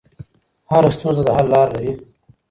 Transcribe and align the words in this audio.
هر 0.71 0.83
ستونزه 0.95 1.21
د 1.25 1.29
حل 1.35 1.47
لار 1.53 1.67
لري. 1.75 1.93